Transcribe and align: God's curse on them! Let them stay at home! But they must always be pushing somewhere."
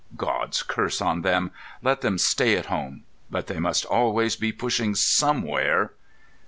God's 0.17 0.63
curse 0.63 0.99
on 0.99 1.21
them! 1.21 1.51
Let 1.83 2.01
them 2.01 2.17
stay 2.17 2.57
at 2.57 2.65
home! 2.65 3.03
But 3.29 3.45
they 3.45 3.59
must 3.59 3.85
always 3.85 4.35
be 4.35 4.51
pushing 4.51 4.95
somewhere." 4.95 5.91